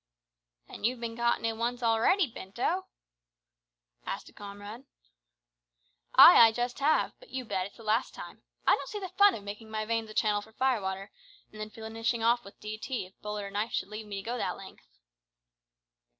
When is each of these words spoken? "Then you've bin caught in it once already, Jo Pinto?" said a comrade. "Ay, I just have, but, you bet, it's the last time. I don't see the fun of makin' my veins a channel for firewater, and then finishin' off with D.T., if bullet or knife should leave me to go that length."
"Then 0.67 0.83
you've 0.83 0.99
bin 0.99 1.15
caught 1.15 1.37
in 1.37 1.45
it 1.45 1.55
once 1.57 1.83
already, 1.83 2.25
Jo 2.25 2.33
Pinto?" 2.33 2.87
said 4.03 4.29
a 4.29 4.33
comrade. 4.33 4.85
"Ay, 6.15 6.39
I 6.47 6.51
just 6.51 6.79
have, 6.79 7.13
but, 7.19 7.29
you 7.29 7.45
bet, 7.45 7.67
it's 7.67 7.77
the 7.77 7.83
last 7.83 8.15
time. 8.15 8.41
I 8.65 8.75
don't 8.75 8.89
see 8.89 8.97
the 8.97 9.09
fun 9.09 9.35
of 9.35 9.43
makin' 9.43 9.69
my 9.69 9.85
veins 9.85 10.09
a 10.09 10.15
channel 10.15 10.41
for 10.41 10.53
firewater, 10.53 11.11
and 11.51 11.61
then 11.61 11.69
finishin' 11.69 12.23
off 12.23 12.43
with 12.43 12.59
D.T., 12.59 13.05
if 13.05 13.21
bullet 13.21 13.43
or 13.43 13.51
knife 13.51 13.73
should 13.73 13.89
leave 13.89 14.07
me 14.07 14.15
to 14.23 14.25
go 14.25 14.37
that 14.37 14.57
length." 14.57 14.87